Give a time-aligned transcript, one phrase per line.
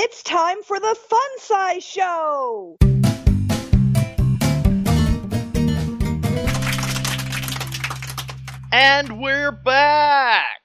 [0.00, 2.76] It's time for the Fun Size Show!
[8.70, 10.60] And we're back!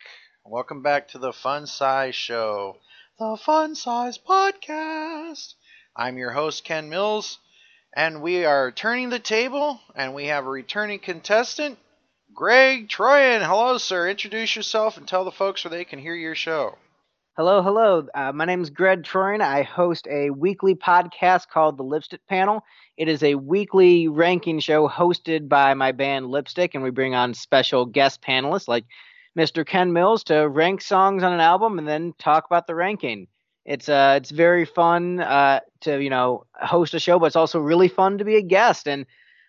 [0.45, 2.77] Welcome back to the Fun Size Show,
[3.17, 5.55] the Fun Size Podcast.
[5.95, 7.39] I'm your host, Ken Mills,
[7.91, 11.79] and we are turning the table, and we have a returning contestant,
[12.35, 13.43] Greg Troyan.
[13.43, 14.07] Hello, sir.
[14.07, 16.77] Introduce yourself and tell the folks where they can hear your show.
[17.35, 18.05] Hello, hello.
[18.13, 19.41] Uh, my name is Greg Troyan.
[19.41, 22.61] I host a weekly podcast called The Lipstick Panel.
[22.95, 27.33] It is a weekly ranking show hosted by my band Lipstick, and we bring on
[27.33, 28.85] special guest panelists like
[29.35, 29.63] Mr.
[29.63, 33.25] Ken Mills to rank songs on an album and then talk about the ranking.
[33.65, 37.57] It's uh, it's very fun uh, to you know host a show, but it's also
[37.59, 38.87] really fun to be a guest.
[38.87, 39.07] And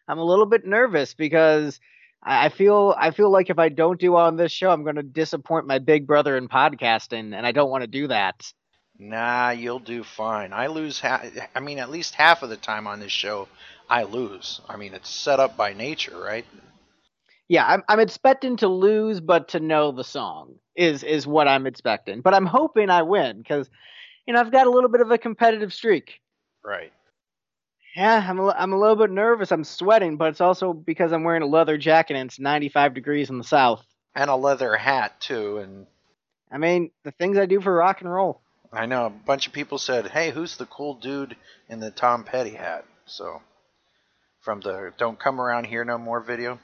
[0.09, 1.81] I'm a little bit nervous because
[2.25, 4.97] I feel I feel like if I don't do well on this show, I'm going
[4.97, 8.51] to disappoint my big brother in podcasting, and I don't want to do that.
[8.99, 10.53] Nah, you'll do fine.
[10.53, 11.01] I lose.
[11.01, 11.25] Ha-
[11.55, 13.49] I mean, at least half of the time on this show,
[13.91, 14.61] I lose.
[14.69, 16.47] I mean, it's set up by nature, right?
[17.49, 21.67] Yeah, I'm I'm expecting to lose, but to know the song is is what I'm
[21.67, 22.23] expecting.
[22.23, 23.69] But I'm hoping I win because,
[24.27, 26.21] you know, I've got a little bit of a competitive streak.
[26.65, 26.93] Right.
[27.95, 29.53] Yeah, I'm a, I'm a little bit nervous.
[29.53, 33.31] I'm sweating, but it's also because I'm wearing a leather jacket and it's 95 degrees
[33.31, 33.85] in the south.
[34.17, 35.87] And a leather hat too, and
[36.51, 38.41] I mean, the things I do for rock and roll.
[38.73, 41.37] I know a bunch of people said, "Hey, who's the cool dude
[41.69, 43.43] in the Tom Petty hat?" So,
[44.41, 46.59] from the "Don't Come Around Here No More" video.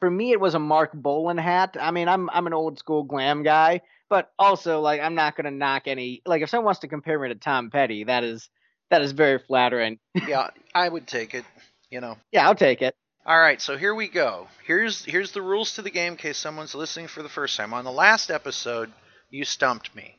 [0.00, 1.76] For me, it was a Marc Bolan hat.
[1.78, 5.50] I mean, I'm I'm an old school glam guy, but also like I'm not gonna
[5.50, 6.22] knock any.
[6.26, 8.48] Like if someone wants to compare me to Tom Petty, that is
[8.90, 9.98] that is very flattering.
[10.28, 11.44] yeah, I would take it.
[11.90, 12.16] You know.
[12.32, 12.94] Yeah, I'll take it.
[13.24, 14.48] All right, so here we go.
[14.64, 17.74] Here's here's the rules to the game in case someone's listening for the first time.
[17.74, 18.92] On the last episode,
[19.30, 20.16] you stumped me.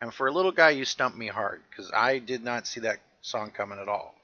[0.00, 3.00] And for a little guy, you stumped me hard because I did not see that
[3.20, 4.14] song coming at all.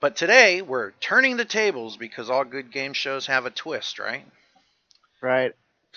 [0.00, 4.24] But today, we're turning the tables because all good game shows have a twist, right?
[5.20, 5.52] Right.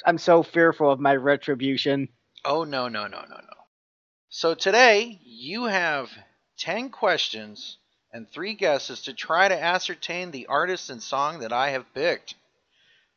[0.05, 2.09] I'm so fearful of my retribution.
[2.43, 3.57] Oh, no, no, no, no, no.
[4.29, 6.09] So today, you have
[6.61, 7.77] 10 questions
[8.13, 12.35] and three guesses to try to ascertain the artist and song that I have picked.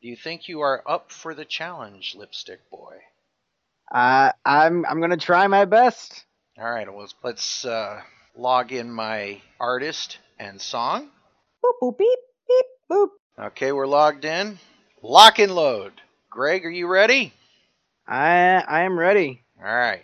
[0.00, 2.96] Do you think you are up for the challenge, Lipstick Boy?
[3.92, 6.24] Uh, I'm I'm gonna try my best.
[6.58, 8.00] All right, well, let's uh,
[8.34, 11.10] log in my artist and song.
[11.62, 12.18] Boop boop beep
[12.48, 13.08] beep boop.
[13.38, 14.58] Okay, we're logged in.
[15.02, 15.92] Lock and load.
[16.30, 17.34] Greg, are you ready?
[18.08, 19.42] I I am ready.
[19.58, 20.02] All right.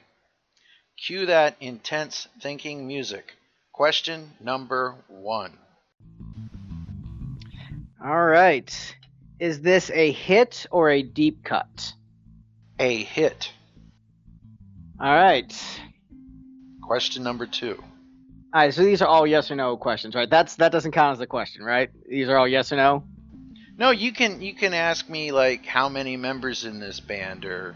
[1.00, 3.34] Cue that intense thinking music.
[3.72, 5.56] Question number one.
[8.04, 8.94] All right.
[9.38, 11.94] Is this a hit or a deep cut?
[12.78, 13.50] A hit.
[15.00, 15.80] All right.
[16.82, 17.82] Question number two.
[18.52, 18.74] All right.
[18.74, 20.28] So these are all yes or no questions, right?
[20.28, 21.88] That's that doesn't count as a question, right?
[22.06, 23.04] These are all yes or no.
[23.78, 27.74] No, you can you can ask me like how many members in this band, or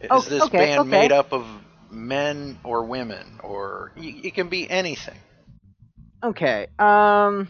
[0.00, 0.90] is Oh, this okay, band okay.
[0.90, 1.44] made up of
[1.94, 5.18] men or women, or it can be anything.
[6.22, 6.66] Okay.
[6.78, 7.48] Um.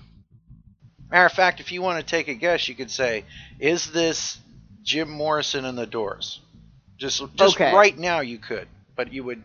[1.11, 3.25] Matter of fact, if you want to take a guess, you could say,
[3.59, 4.39] "Is this
[4.83, 6.41] Jim Morrison and the Doors?"
[6.99, 7.73] Just just Okay.
[7.73, 9.43] right now, you could, but you would.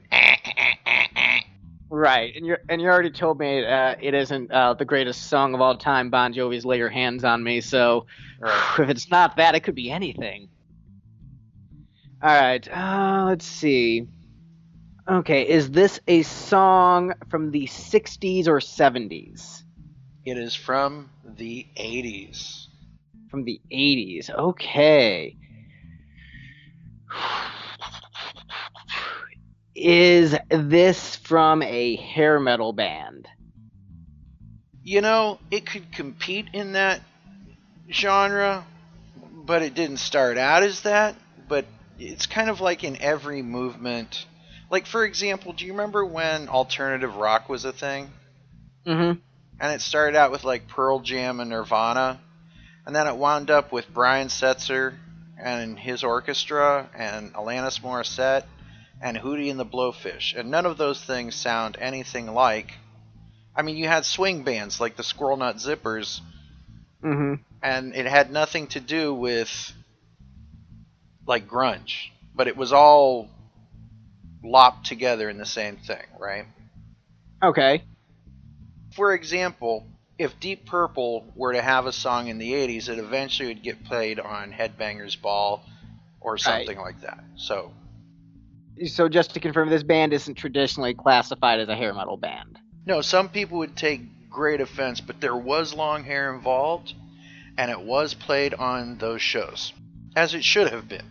[1.91, 5.55] Right, and you and you already told me uh, it isn't uh, the greatest song
[5.55, 6.11] of all time.
[6.11, 8.05] Bon Jovi's "Lay Your Hands on Me." So
[8.39, 8.75] Right.
[8.79, 10.49] if it's not that, it could be anything.
[12.21, 12.67] All right.
[12.71, 14.07] Uh, let's see.
[15.11, 19.63] Okay, is this a song from the '60s or '70s?
[20.23, 22.67] It is from the '80s.
[23.31, 24.29] From the '80s.
[24.29, 25.35] Okay.
[29.73, 33.27] Is this from a hair metal band?
[34.83, 37.01] You know, it could compete in that
[37.91, 38.63] genre,
[39.15, 41.15] but it didn't start out as that.
[41.47, 41.65] But
[41.97, 44.27] it's kind of like in every movement.
[44.69, 48.09] Like, for example, do you remember when alternative rock was a thing?
[48.85, 49.19] Mm-hmm.
[49.61, 52.19] And it started out with like Pearl Jam and Nirvana,
[52.85, 54.95] and then it wound up with Brian Setzer
[55.41, 58.43] and his orchestra, and Alanis Morissette,
[59.01, 60.37] and Hootie and the Blowfish.
[60.37, 62.73] And none of those things sound anything like.
[63.55, 66.21] I mean, you had swing bands like the Squirrel Nut Zippers,
[67.01, 67.35] Mm-hmm.
[67.63, 69.73] and it had nothing to do with
[71.25, 73.29] like grunge, but it was all
[74.43, 76.45] lopped together in the same thing, right?
[77.43, 77.83] Okay.
[78.95, 79.85] For example,
[80.17, 83.83] if Deep Purple were to have a song in the 80s, it eventually would get
[83.85, 85.63] played on Headbangers Ball
[86.19, 87.23] or something like that.
[87.37, 87.71] So,
[88.85, 92.59] So just to confirm, this band isn't traditionally classified as a hair metal band.
[92.85, 96.93] No, some people would take great offense, but there was long hair involved,
[97.57, 99.73] and it was played on those shows,
[100.15, 101.05] as it should have been.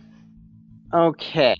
[0.93, 1.55] Okay.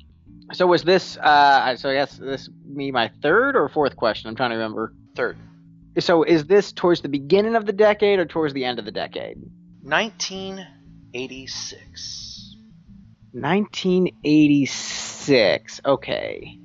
[0.53, 1.17] So was this?
[1.17, 4.29] Uh, so I guess this me my third or fourth question.
[4.29, 4.93] I'm trying to remember.
[5.15, 5.37] Third,
[5.99, 8.91] So is this towards the beginning of the decade or towards the end of the
[8.91, 9.37] decade?
[9.81, 12.55] 1986.
[13.31, 15.81] 1986.
[15.85, 16.57] Okay.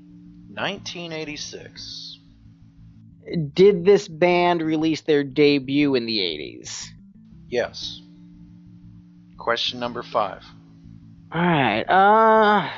[0.48, 2.18] 1986.
[3.52, 6.86] Did this band release their debut in the 80s?
[7.48, 8.00] Yes.
[9.38, 10.42] Question number five.
[11.32, 11.84] All right.
[11.88, 12.68] Uh.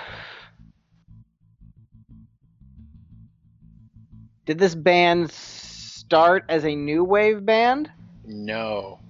[4.46, 7.90] Did this band start as a new wave band?
[8.24, 9.00] No,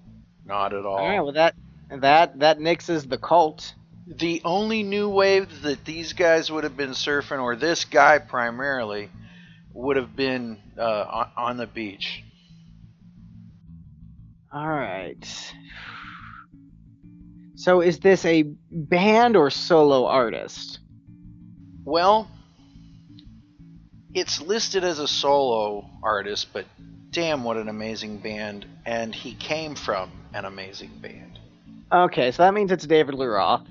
[0.46, 0.96] not at all.
[0.96, 1.20] All right.
[1.20, 1.54] Well, that
[1.90, 3.74] that that nixes the cult.
[4.06, 9.10] The only new wave that these guys would have been surfing, or this guy primarily,
[9.74, 12.22] would have been uh, on, on the beach.
[14.52, 15.52] All right.
[17.56, 20.78] So is this a band or solo artist?
[21.84, 22.28] Well,
[24.16, 26.64] it's listed as a solo artist, but
[27.10, 28.64] damn, what an amazing band!
[28.86, 31.38] And he came from an amazing band.
[31.92, 33.66] Okay, so that means it's David Lee Roth.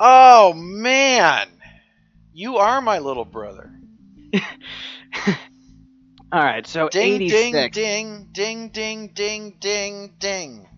[0.00, 1.48] Oh man,
[2.32, 3.72] you are my little brother.
[6.32, 7.76] All right, so Ding, 86.
[7.76, 10.68] ding, ding, ding, ding, ding, ding, ding.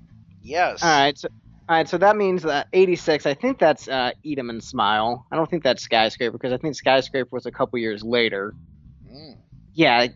[0.43, 0.83] Yes.
[0.83, 1.29] All right, so
[1.69, 3.25] all right, so that means that 86.
[3.27, 5.27] I think that's uh, Eat 'em and Smile.
[5.33, 8.55] I don't think that's Skyscraper because I think Skyscraper was a couple years later.
[9.11, 9.39] Mm.
[9.73, 10.07] Yeah,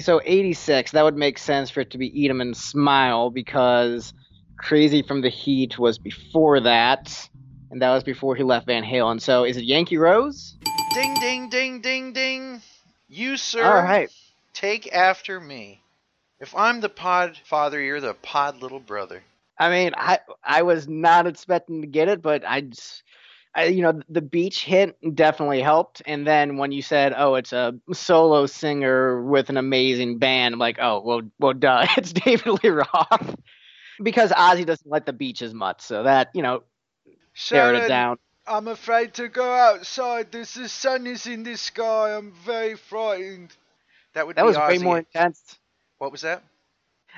[0.00, 0.90] so 86.
[0.90, 4.14] That would make sense for it to be Eat 'em and Smile because
[4.58, 7.28] Crazy from the Heat was before that,
[7.70, 9.20] and that was before he left Van Halen.
[9.20, 10.56] So is it Yankee Rose?
[10.94, 12.62] Ding, ding, ding, ding, ding.
[13.08, 14.10] You, sir, All right.
[14.54, 15.82] take after me.
[16.40, 19.22] If I'm the pod father, you're the pod little brother.
[19.58, 23.02] I mean, I I was not expecting to get it, but I, just,
[23.54, 26.02] I you know, the beach hint definitely helped.
[26.06, 30.58] And then when you said, "Oh, it's a solo singer with an amazing band," I'm
[30.60, 33.36] like, "Oh, well, well, duh, it's David Lee Roth."
[34.02, 36.62] because Ozzy doesn't like the beach as much, so that you know
[37.50, 38.18] narrowed it down.
[38.46, 40.30] I'm afraid to go outside.
[40.32, 42.16] There's the sun is in the sky.
[42.16, 43.56] I'm very frightened.
[44.14, 45.58] That would That be was way more intense.
[45.98, 46.42] What was that?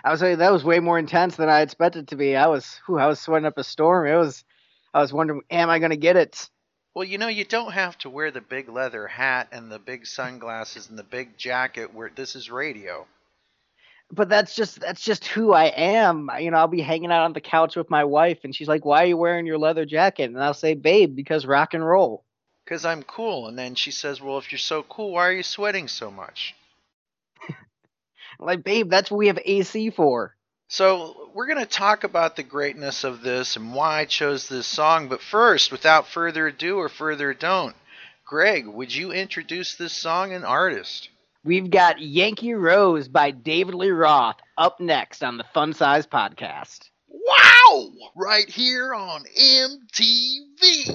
[0.04, 2.36] I was saying that was way more intense than I expected it to be.
[2.36, 4.06] I was, whew, I was sweating up a storm.
[4.06, 4.44] It was,
[4.94, 6.48] I was wondering, am I going to get it?
[6.94, 10.06] Well, you know, you don't have to wear the big leather hat and the big
[10.06, 13.06] sunglasses and the big jacket where this is radio.
[14.10, 16.30] but that's just that's just who I am.
[16.40, 18.84] You know, I'll be hanging out on the couch with my wife, and she's like,
[18.84, 22.24] "Why are you wearing your leather jacket?" And I'll say, "Babe, because rock and roll."
[22.64, 23.48] Because I'm cool.
[23.48, 26.54] And then she says, Well, if you're so cool, why are you sweating so much?
[28.38, 30.34] Like, babe, that's what we have AC for.
[30.68, 34.66] So, we're going to talk about the greatness of this and why I chose this
[34.66, 35.08] song.
[35.08, 37.74] But first, without further ado or further don't,
[38.26, 41.08] Greg, would you introduce this song and artist?
[41.44, 46.90] We've got Yankee Rose by David Lee Roth up next on the Fun Size Podcast.
[47.08, 47.90] Wow!
[48.14, 50.88] Right here on MTV.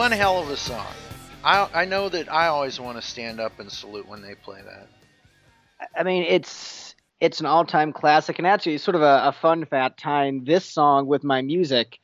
[0.00, 0.86] One hell of a song.
[1.44, 4.62] I I know that I always want to stand up and salute when they play
[4.64, 4.88] that.
[5.94, 10.00] I mean, it's it's an all-time classic, and actually, sort of a, a fun fact
[10.00, 11.98] tying this song with my music.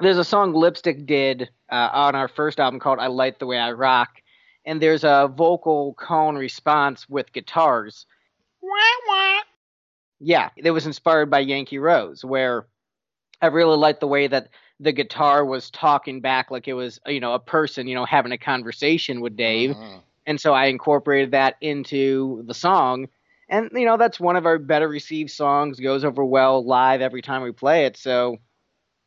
[0.00, 3.58] There's a song Lipstick did uh, on our first album called "I Like the Way
[3.58, 4.08] I Rock,"
[4.66, 8.04] and there's a vocal cone response with guitars.
[10.18, 12.66] Yeah, it was inspired by Yankee Rose, where
[13.40, 14.48] I really liked the way that
[14.80, 18.32] the guitar was talking back like it was, you know, a person, you know, having
[18.32, 19.70] a conversation with Dave.
[19.70, 20.02] Mhm.
[20.26, 23.08] and so I incorporated that into the song.
[23.48, 25.80] And you know that's one of our better received songs.
[25.80, 27.96] Goes over well live every time we play it.
[27.96, 28.36] So,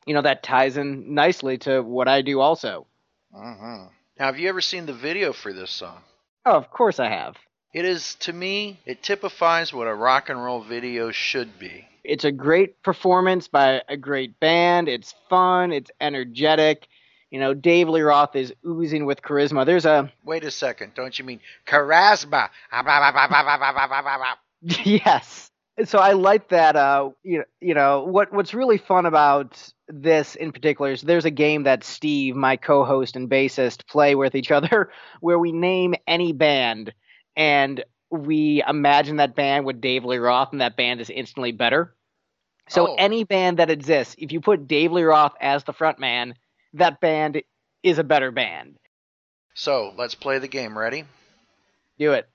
[0.07, 2.87] you know that ties in nicely to what I do also.
[3.33, 3.91] Mhm.
[4.17, 6.03] Now, have you ever seen the video for this song?
[6.45, 7.37] Oh, of course I have.
[7.73, 11.87] It is, to me, it typifies what a rock and roll video should be.
[12.03, 14.89] It's a great performance by a great band.
[14.89, 16.87] It's fun, it's energetic.
[17.29, 19.65] You know, Dave Lee Roth is oozing with charisma.
[19.65, 20.11] There's a.
[20.25, 22.49] Wait a second, don't you mean charisma?
[24.61, 25.49] yes.
[25.85, 26.75] So I like that.
[26.75, 28.33] Uh, you know, you know what?
[28.33, 33.15] What's really fun about this in particular is there's a game that Steve, my co-host
[33.15, 36.93] and bassist, play with each other, where we name any band
[37.35, 41.95] and we imagine that band with Dave Lee Roth, and that band is instantly better.
[42.69, 42.95] So Oh.
[42.95, 46.35] any band that exists, if you put Dave Lee Roth as the front man,
[46.73, 47.41] that band
[47.83, 48.77] is a better band.
[49.53, 50.77] So let's play the game.
[50.77, 51.05] Ready?
[51.97, 52.29] Do it.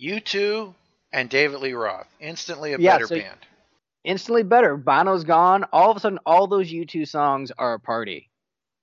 [0.00, 0.74] U2
[1.12, 3.38] and David Lee Roth, instantly a Yeah, better so- band.
[4.04, 4.76] Instantly better.
[4.76, 5.64] Bono's gone.
[5.72, 8.30] All of a sudden, all those U2 songs are a party.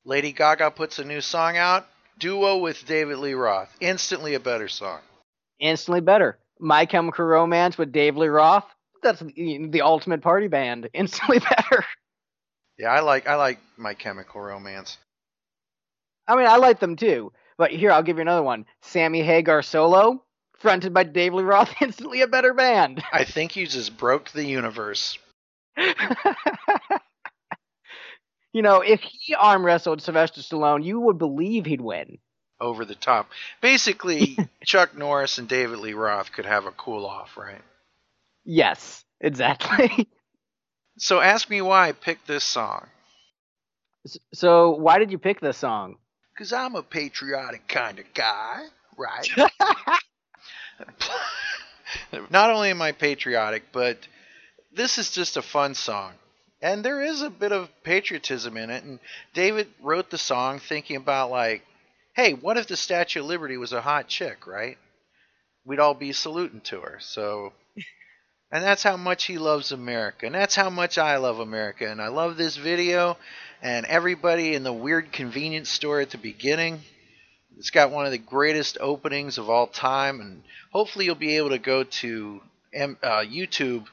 [0.03, 1.87] Lady Gaga puts a new song out.
[2.19, 4.99] Duo with David Lee Roth, instantly a better song.
[5.63, 6.37] Instantly better.
[6.59, 8.65] My Chemical Romance with Dave Lee Roth.
[9.01, 10.89] That's the, the ultimate party band.
[10.93, 11.83] Instantly better.
[12.77, 14.97] Yeah, I like I like My Chemical Romance.
[16.27, 17.31] I mean, I like them too.
[17.57, 18.65] But here, I'll give you another one.
[18.81, 20.23] Sammy Hagar solo,
[20.57, 21.73] fronted by Dave Lee Roth.
[21.81, 23.03] Instantly a better band.
[23.11, 25.17] I think you just broke the universe.
[28.53, 32.17] you know, if he arm wrestled Sylvester Stallone, you would believe he'd win.
[32.63, 33.29] Over the top.
[33.59, 37.61] Basically, Chuck Norris and David Lee Roth could have a cool off, right?
[38.45, 40.07] Yes, exactly.
[40.97, 42.85] So ask me why I picked this song.
[44.31, 45.97] so, why did you pick this song?
[46.33, 48.65] Because I'm a patriotic kind of guy,
[48.95, 49.27] right?
[52.29, 53.97] Not only am I patriotic, but
[54.71, 56.13] this is just a fun song.
[56.61, 58.83] And there is a bit of patriotism in it.
[58.83, 58.99] And
[59.33, 61.63] David wrote the song thinking about, like,
[62.13, 64.77] hey, what if the Statue of Liberty was a hot chick, right?
[65.65, 66.97] We'd all be saluting to her.
[66.99, 67.53] So.
[68.53, 70.27] And that's how much he loves America.
[70.27, 71.89] And that's how much I love America.
[71.89, 73.17] And I love this video.
[73.63, 76.81] And everybody in the weird convenience store at the beginning.
[77.57, 80.21] It's got one of the greatest openings of all time.
[80.21, 82.41] And hopefully you'll be able to go to
[82.75, 83.85] uh, YouTube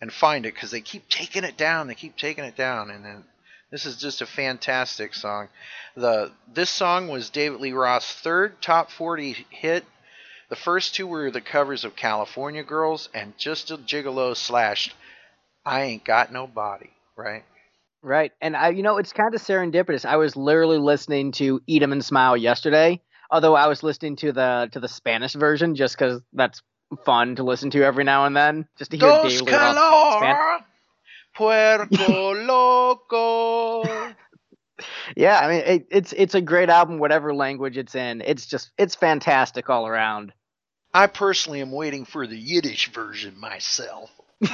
[0.00, 1.88] and find it because they keep taking it down.
[1.88, 2.90] They keep taking it down.
[2.90, 3.24] And then
[3.74, 5.48] this is just a fantastic song.
[5.96, 9.84] The This song was David Lee Roth's third top 40 hit.
[10.48, 14.94] The first two were the covers of California Girls and Just a Gigolo slashed
[15.66, 17.42] I Ain't Got No Body, right?
[18.00, 18.30] Right.
[18.40, 20.04] And I you know, it's kind of serendipitous.
[20.04, 24.30] I was literally listening to Eat 'em and Smile yesterday, although I was listening to
[24.30, 26.62] the to the Spanish version just cuz that's
[27.04, 29.74] fun to listen to every now and then, just to hear Dos Dave Lee Roth
[31.34, 34.14] Puerto Loco.
[35.16, 38.22] Yeah, I mean it, it's it's a great album whatever language it's in.
[38.22, 40.32] It's just it's fantastic all around.
[40.92, 44.10] I personally am waiting for the Yiddish version myself.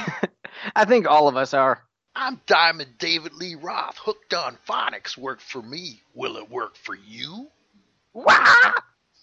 [0.75, 1.83] I think all of us are.
[2.15, 3.97] I'm Diamond David Lee Roth.
[3.97, 6.01] Hooked on Phonics worked for me.
[6.13, 7.47] Will it work for you?
[8.13, 8.73] Wah!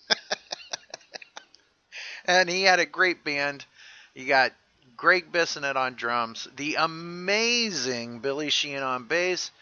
[2.24, 3.66] and he had a great band.
[4.14, 4.52] You got
[4.98, 9.52] Gregg Bissonette on drums, the amazing Billy Sheehan on bass,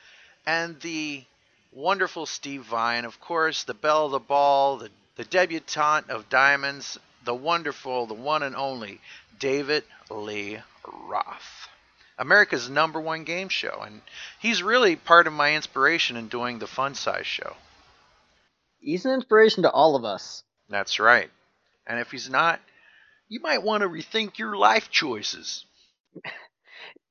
[0.47, 1.25] and the
[1.73, 6.99] wonderful Steve Vai, of course, the belle of the ball, the, the debutante of Diamonds,
[7.27, 8.99] the wonderful, the one and only
[9.39, 11.69] David Lee Roth.
[12.19, 14.01] America's number one game show, and
[14.41, 17.55] he's really part of my inspiration in doing the Fun Size show.
[18.81, 20.45] He's an inspiration to all of us.
[20.71, 21.31] That's right.
[21.87, 22.59] And if he's not,
[23.29, 25.65] you might want to rethink your life choices.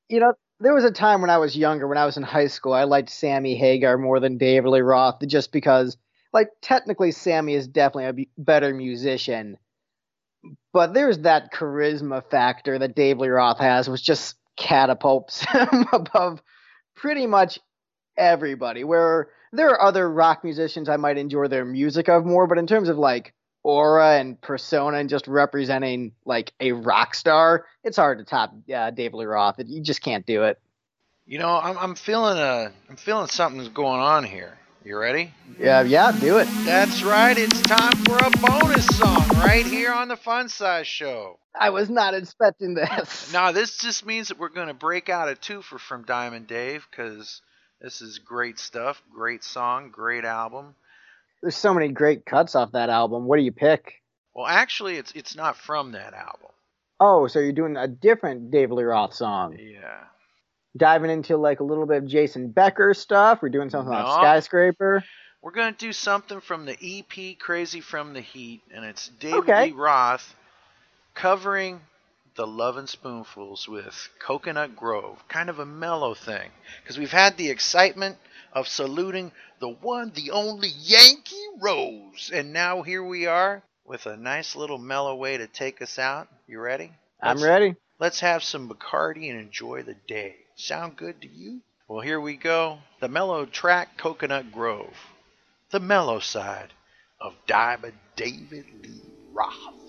[0.08, 2.46] You know, there was a time when I was younger, when I was in high
[2.46, 5.98] school, I liked Sammy Hagar more than David Lee Roth, just because,
[6.32, 9.58] like, technically Sammy is definitely a better musician,
[10.72, 16.42] but there's that charisma factor that Dave Lee Roth has, which just catapults him above
[16.96, 17.60] pretty much
[18.16, 18.84] everybody.
[18.84, 22.68] Where there are other rock musicians I might enjoy their music of more, but in
[22.68, 23.34] terms of like
[23.66, 28.92] aura and persona and just representing like a rock star, it's hard to top uh,
[28.92, 29.56] David Lee Roth.
[29.66, 30.60] You just can't do it.
[31.25, 34.60] You know, I'm, I'm feeling a, I'm feeling something's going on here.
[34.84, 35.34] You ready?
[35.60, 36.48] Yeah, yeah, do it.
[36.64, 37.36] That's right.
[37.36, 41.40] It's time for a bonus song right here on the Fun Size Show.
[41.60, 43.34] I was not expecting this.
[43.34, 46.86] Now, this just means that we're going to break out a twofer from Diamond Dave
[46.92, 47.42] because
[47.82, 49.01] this is great stuff.
[49.12, 50.75] Great song, great album.
[51.46, 53.25] There's so many great cuts off that album.
[53.25, 54.01] What do you pick?
[54.34, 56.50] Well, actually, it's it's not from that album.
[57.00, 59.55] Oh, so you're doing a different David Lee Roth song.
[59.60, 60.00] Yeah.
[60.75, 63.44] Diving into like a little bit of Jason Becker stuff.
[63.44, 64.00] We're doing something No.
[64.00, 65.03] about Skyscraper.
[65.44, 69.42] We're going to do something from the EP Crazy from the Heat, and it's David
[69.42, 69.66] Okay.
[69.66, 70.34] Lee Roth
[71.14, 71.79] covering
[72.36, 75.24] the Lovin' Spoonfuls with Coconut Grove.
[75.27, 76.50] Kind of a mellow thing.
[76.81, 78.18] Because we've had the excitement
[78.55, 82.31] of saluting the one, the only Yankee Rose.
[82.33, 86.29] And now here we are with a nice little mellow way to take us out.
[86.48, 86.91] You ready?
[87.22, 87.75] I'm ready.
[88.00, 90.37] Let's have some Bacardi and enjoy the day.
[90.55, 91.61] Sound good to you?
[91.87, 92.79] Well, here we go.
[93.01, 94.96] The mellow track, Coconut Grove.
[95.72, 96.74] The mellow side
[97.20, 99.01] of Diamond David Lee
[99.33, 99.85] Roth.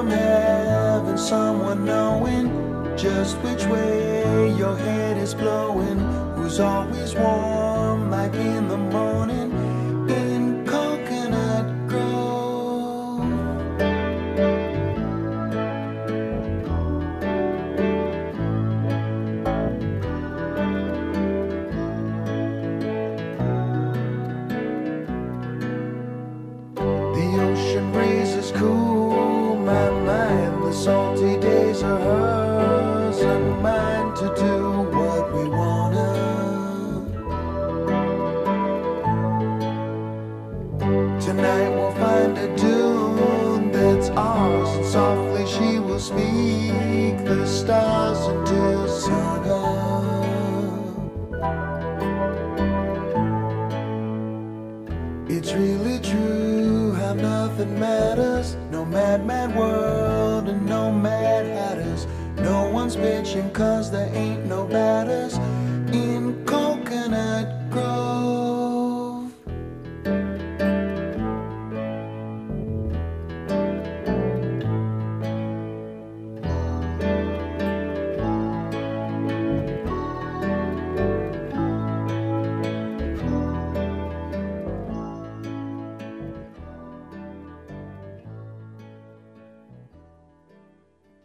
[0.00, 2.46] From heaven, someone knowing
[2.96, 5.98] just which way your head is blowing.
[6.36, 8.89] Who's always warm, like in the morning,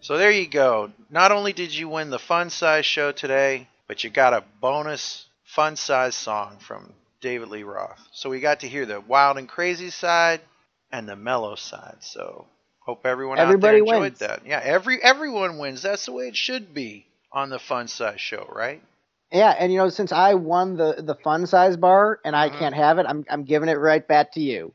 [0.05, 0.91] So there you go.
[1.09, 5.25] Not only did you win the fun size show today, but you got a bonus
[5.45, 8.07] fun size song from David Lee Roth.
[8.11, 10.41] So we got to hear the wild and crazy side
[10.91, 11.97] and the mellow side.
[12.01, 12.45] So
[12.81, 14.19] hope everyone Everybody out there enjoyed wins.
[14.19, 14.45] that.
[14.45, 15.81] Yeah, every everyone wins.
[15.81, 18.83] That's the way it should be on the fun size show, right?
[19.31, 22.59] Yeah, and you know, since I won the the fun size bar and I Mhm.
[22.59, 24.71] can't have it, I'm I'm giving it right back to you.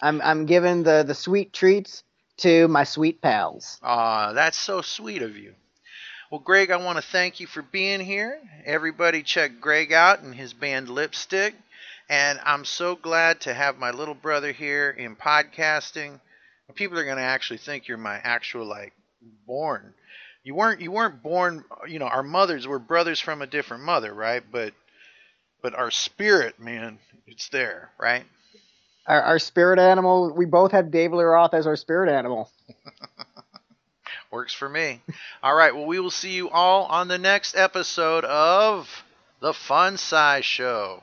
[0.00, 2.02] I'm I'm giving the the sweet treats
[2.42, 3.78] to my sweet pals.
[3.82, 5.54] Ah, that's so sweet of you.
[6.30, 8.40] Well, Greg, I want to thank you for being here.
[8.64, 11.54] Everybody check Greg out and his band Lipstick.
[12.08, 16.20] And I'm so glad to have my little brother here in podcasting.
[16.74, 18.92] People are going to actually think you're my actual like
[19.46, 19.94] born.
[20.42, 24.12] You weren't you weren't born, you know, our mothers were brothers from a different mother,
[24.12, 24.42] right?
[24.50, 24.72] But
[25.62, 28.24] but our spirit, man, it's there, right?
[29.06, 30.32] Our, our spirit animal.
[30.34, 32.50] We both have Dave Lee Roth as our spirit animal.
[34.30, 35.02] Works for me.
[35.42, 38.88] all right, well, we will see you all on the next episode of
[39.40, 41.02] The Fun Size Show.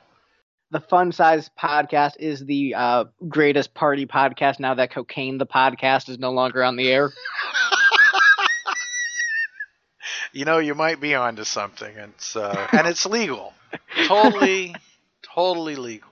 [0.72, 6.08] The Fun Size Podcast is the uh, greatest party podcast now that Cocaine the Podcast
[6.08, 7.12] is no longer on the air.
[10.32, 11.94] you know, you might be onto something.
[11.96, 13.52] It's uh, and it's legal.
[14.06, 14.74] Totally,
[15.22, 16.08] totally legal.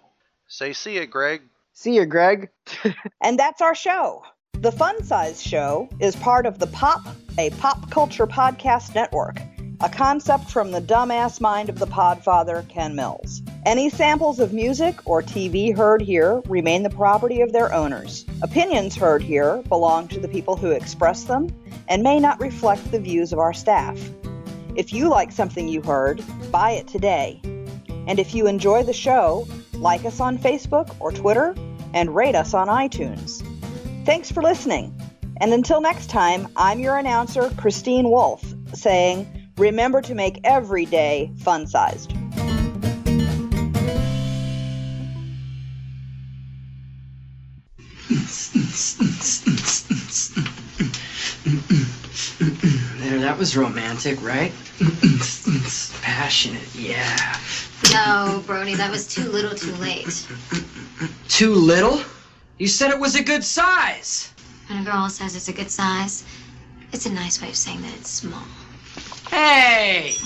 [0.49, 1.43] Say see ya, Greg.
[1.79, 2.51] See you, Greg.
[3.23, 4.25] And that's our show.
[4.55, 7.07] The Fun Size Show is part of the Pop,
[7.39, 9.41] a pop culture podcast network,
[9.81, 13.43] a concept from the dumbass mind of the podfather, Ken Mills.
[13.65, 18.27] Any samples of music or TV heard here remain the property of their owners.
[18.43, 21.47] Opinions heard here belong to the people who express them
[21.87, 23.97] and may not reflect the views of our staff.
[24.75, 27.41] If you like something you heard, buy it today.
[28.09, 31.55] And if you enjoy the show, like us on Facebook or Twitter
[31.95, 33.43] and rate us on iTunes.
[34.05, 34.95] Thanks for listening.
[35.41, 41.31] And until next time, I'm your announcer, Christine Wolf, saying, remember to make every day
[41.39, 42.13] fun sized.
[52.99, 54.53] There, that was romantic, right?
[56.03, 57.39] Passionate, yeah.
[57.93, 60.27] No, Brody, that was too little too late.
[61.29, 62.03] Too little?
[62.59, 64.33] You said it was a good size.
[64.69, 66.25] When a girl says it's a good size,
[66.93, 68.43] it's a nice way of saying that it's small.
[69.31, 70.17] Hey!